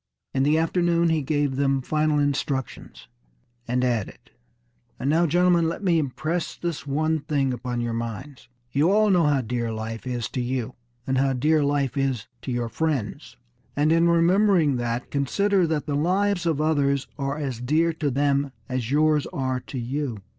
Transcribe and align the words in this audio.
In 0.33 0.41
the 0.41 0.57
afternoon 0.57 1.09
he 1.09 1.21
gave 1.21 1.57
them 1.57 1.83
final 1.83 2.17
instructions, 2.17 3.07
and 3.67 3.83
added: 3.83 4.31
"And 4.99 5.11
now, 5.11 5.27
gentlemen, 5.27 5.69
let 5.69 5.83
me 5.83 5.99
impress 5.99 6.57
this 6.57 6.87
one 6.87 7.19
thing 7.19 7.53
upon 7.53 7.81
your 7.81 7.93
minds. 7.93 8.49
You 8.71 8.89
all 8.89 9.11
know 9.11 9.25
how 9.25 9.41
dear 9.41 9.71
life 9.71 10.07
is 10.07 10.27
to 10.29 10.41
you, 10.41 10.73
and 11.05 11.19
how 11.19 11.33
dear 11.33 11.63
life 11.63 11.95
is 11.97 12.25
to 12.41 12.51
your 12.51 12.67
friends. 12.67 13.37
And 13.75 13.91
in 13.91 14.09
remembering 14.09 14.77
that, 14.77 15.11
consider 15.11 15.67
that 15.67 15.85
the 15.85 15.95
lives 15.95 16.47
of 16.47 16.59
others 16.59 17.05
are 17.19 17.37
as 17.37 17.61
dear 17.61 17.93
to 17.93 18.09
them 18.09 18.51
as 18.67 18.89
yours 18.89 19.27
are 19.27 19.59
to 19.59 19.77
you. 19.77 20.23